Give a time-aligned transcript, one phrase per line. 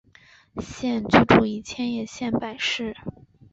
[0.57, 2.95] 现居住于千叶县柏市。